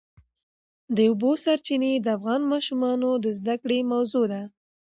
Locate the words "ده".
4.33-4.41